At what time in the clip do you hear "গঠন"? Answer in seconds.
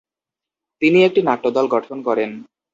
1.67-1.97